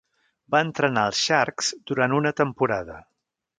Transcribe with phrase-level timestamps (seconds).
[0.55, 3.01] Va entrenar als Sharks durant una temporada.